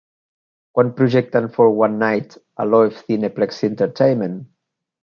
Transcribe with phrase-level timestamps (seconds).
[0.77, 4.43] Quan projecten For One Night a Loews Cineplex Entertainment?